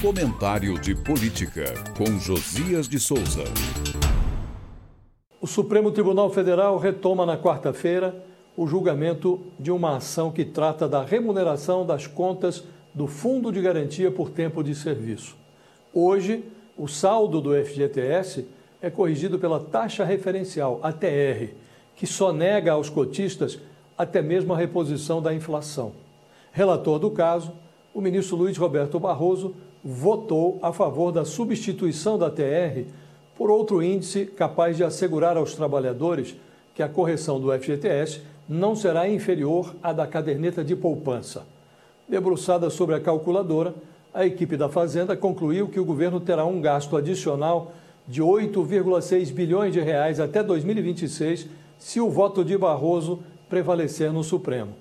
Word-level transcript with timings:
Comentário 0.00 0.78
de 0.78 0.94
Política, 0.94 1.74
com 1.96 2.20
Josias 2.20 2.88
de 2.88 3.00
Souza. 3.00 3.42
O 5.40 5.46
Supremo 5.46 5.90
Tribunal 5.90 6.30
Federal 6.30 6.78
retoma 6.78 7.26
na 7.26 7.36
quarta-feira 7.36 8.24
o 8.56 8.64
julgamento 8.64 9.40
de 9.58 9.72
uma 9.72 9.96
ação 9.96 10.30
que 10.30 10.44
trata 10.44 10.88
da 10.88 11.02
remuneração 11.02 11.84
das 11.84 12.06
contas 12.06 12.62
do 12.94 13.08
Fundo 13.08 13.50
de 13.50 13.60
Garantia 13.60 14.08
por 14.08 14.30
Tempo 14.30 14.62
de 14.62 14.72
Serviço. 14.72 15.36
Hoje, 15.92 16.44
o 16.76 16.86
saldo 16.86 17.40
do 17.40 17.52
FGTS 17.52 18.46
é 18.80 18.88
corrigido 18.88 19.36
pela 19.36 19.58
taxa 19.58 20.04
referencial, 20.04 20.78
ATR, 20.80 21.54
que 21.96 22.06
só 22.06 22.32
nega 22.32 22.70
aos 22.70 22.88
cotistas 22.88 23.58
até 23.96 24.22
mesmo 24.22 24.54
a 24.54 24.56
reposição 24.56 25.20
da 25.20 25.34
inflação. 25.34 25.92
Relator 26.52 27.00
do 27.00 27.10
caso, 27.10 27.52
o 27.92 28.00
ministro 28.00 28.36
Luiz 28.36 28.56
Roberto 28.56 29.00
Barroso 29.00 29.56
votou 29.84 30.58
a 30.62 30.72
favor 30.72 31.12
da 31.12 31.24
substituição 31.24 32.18
da 32.18 32.30
TR 32.30 32.82
por 33.36 33.50
outro 33.50 33.82
índice 33.82 34.26
capaz 34.26 34.76
de 34.76 34.84
assegurar 34.84 35.36
aos 35.36 35.54
trabalhadores 35.54 36.34
que 36.74 36.82
a 36.82 36.88
correção 36.88 37.40
do 37.40 37.52
FGTS 37.52 38.22
não 38.48 38.74
será 38.74 39.08
inferior 39.08 39.74
à 39.82 39.92
da 39.92 40.06
caderneta 40.06 40.64
de 40.64 40.74
poupança. 40.74 41.46
Debruçada 42.08 42.70
sobre 42.70 42.94
a 42.94 43.00
calculadora, 43.00 43.74
a 44.12 44.24
equipe 44.24 44.56
da 44.56 44.68
Fazenda 44.68 45.16
concluiu 45.16 45.68
que 45.68 45.78
o 45.78 45.84
governo 45.84 46.18
terá 46.18 46.44
um 46.44 46.60
gasto 46.60 46.96
adicional 46.96 47.72
de 48.06 48.22
8,6 48.22 49.32
bilhões 49.32 49.72
de 49.72 49.80
reais 49.80 50.18
até 50.18 50.42
2026 50.42 51.46
se 51.78 52.00
o 52.00 52.08
voto 52.08 52.44
de 52.44 52.56
Barroso 52.56 53.20
prevalecer 53.48 54.12
no 54.12 54.24
Supremo. 54.24 54.72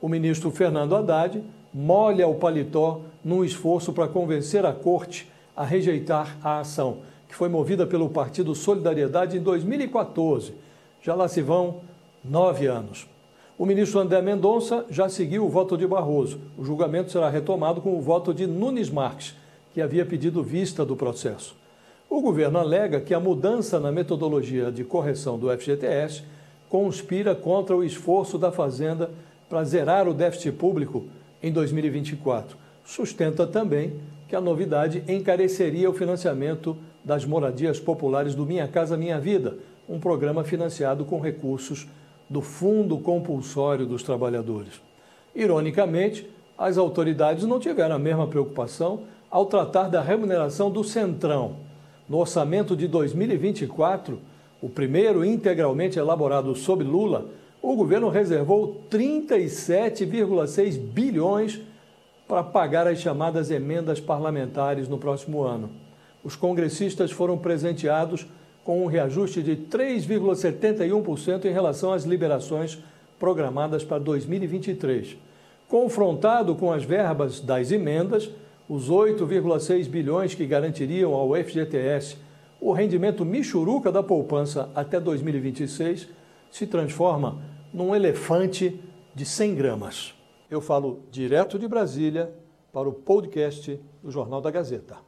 O 0.00 0.08
ministro 0.08 0.50
Fernando 0.50 0.94
Haddad 0.96 1.42
molha 1.76 2.26
o 2.26 2.36
paletó 2.36 3.02
num 3.22 3.44
esforço 3.44 3.92
para 3.92 4.08
convencer 4.08 4.64
a 4.64 4.72
corte 4.72 5.30
a 5.54 5.62
rejeitar 5.62 6.38
a 6.42 6.60
ação, 6.60 7.00
que 7.28 7.34
foi 7.34 7.50
movida 7.50 7.86
pelo 7.86 8.08
Partido 8.08 8.54
Solidariedade 8.54 9.36
em 9.36 9.42
2014. 9.42 10.54
Já 11.02 11.14
lá 11.14 11.28
se 11.28 11.42
vão 11.42 11.82
nove 12.24 12.66
anos. 12.66 13.06
O 13.58 13.66
ministro 13.66 14.00
André 14.00 14.22
Mendonça 14.22 14.86
já 14.88 15.06
seguiu 15.10 15.44
o 15.44 15.50
voto 15.50 15.76
de 15.76 15.86
Barroso. 15.86 16.40
O 16.56 16.64
julgamento 16.64 17.12
será 17.12 17.28
retomado 17.28 17.82
com 17.82 17.94
o 17.94 18.00
voto 18.00 18.32
de 18.32 18.46
Nunes 18.46 18.88
Marques, 18.88 19.34
que 19.74 19.82
havia 19.82 20.06
pedido 20.06 20.42
vista 20.42 20.82
do 20.82 20.96
processo. 20.96 21.54
O 22.08 22.22
governo 22.22 22.58
alega 22.58 23.00
que 23.00 23.12
a 23.12 23.20
mudança 23.20 23.78
na 23.78 23.92
metodologia 23.92 24.72
de 24.72 24.82
correção 24.82 25.38
do 25.38 25.50
FGTS 25.50 26.22
conspira 26.70 27.34
contra 27.34 27.76
o 27.76 27.84
esforço 27.84 28.38
da 28.38 28.50
Fazenda 28.50 29.10
para 29.46 29.62
zerar 29.64 30.08
o 30.08 30.14
déficit 30.14 30.52
público 30.52 31.04
em 31.46 31.52
2024. 31.52 32.56
Sustenta 32.84 33.46
também 33.46 33.94
que 34.28 34.34
a 34.34 34.40
novidade 34.40 35.04
encareceria 35.06 35.88
o 35.88 35.94
financiamento 35.94 36.76
das 37.04 37.24
moradias 37.24 37.78
populares 37.78 38.34
do 38.34 38.44
Minha 38.44 38.66
Casa 38.66 38.96
Minha 38.96 39.20
Vida, 39.20 39.56
um 39.88 40.00
programa 40.00 40.42
financiado 40.42 41.04
com 41.04 41.20
recursos 41.20 41.86
do 42.28 42.40
Fundo 42.40 42.98
Compulsório 42.98 43.86
dos 43.86 44.02
Trabalhadores. 44.02 44.80
Ironicamente, 45.34 46.28
as 46.58 46.76
autoridades 46.76 47.44
não 47.44 47.60
tiveram 47.60 47.94
a 47.94 47.98
mesma 47.98 48.26
preocupação 48.26 49.02
ao 49.30 49.46
tratar 49.46 49.88
da 49.88 50.00
remuneração 50.00 50.68
do 50.68 50.82
Centrão. 50.82 51.56
No 52.08 52.18
orçamento 52.18 52.76
de 52.76 52.88
2024, 52.88 54.18
o 54.60 54.68
primeiro 54.68 55.24
integralmente 55.24 55.98
elaborado 55.98 56.54
sob 56.56 56.82
Lula, 56.82 57.26
o 57.72 57.76
governo 57.76 58.08
reservou 58.08 58.82
37,6 58.90 60.78
bilhões 60.78 61.60
para 62.28 62.42
pagar 62.42 62.86
as 62.86 63.00
chamadas 63.00 63.50
emendas 63.50 63.98
parlamentares 64.00 64.88
no 64.88 64.98
próximo 64.98 65.42
ano. 65.42 65.70
Os 66.22 66.36
congressistas 66.36 67.10
foram 67.10 67.36
presenteados 67.36 68.26
com 68.64 68.84
um 68.84 68.86
reajuste 68.86 69.42
de 69.42 69.56
3,71% 69.56 71.44
em 71.44 71.52
relação 71.52 71.92
às 71.92 72.04
liberações 72.04 72.78
programadas 73.18 73.82
para 73.84 73.98
2023. 73.98 75.16
Confrontado 75.68 76.54
com 76.54 76.72
as 76.72 76.84
verbas 76.84 77.40
das 77.40 77.72
emendas, 77.72 78.30
os 78.68 78.88
8,6 78.90 79.88
bilhões 79.88 80.34
que 80.34 80.46
garantiriam 80.46 81.14
ao 81.14 81.34
FGTS 81.34 82.16
o 82.60 82.72
rendimento 82.72 83.24
michuruca 83.24 83.92
da 83.92 84.02
poupança 84.02 84.70
até 84.74 84.98
2026 84.98 86.08
se 86.50 86.66
transforma 86.66 87.38
num 87.72 87.94
elefante 87.94 88.80
de 89.14 89.24
100 89.24 89.54
gramas. 89.54 90.14
Eu 90.50 90.60
falo 90.60 91.04
direto 91.10 91.58
de 91.58 91.66
Brasília 91.66 92.32
para 92.72 92.88
o 92.88 92.92
podcast 92.92 93.80
do 94.02 94.10
Jornal 94.10 94.40
da 94.40 94.50
Gazeta. 94.50 94.98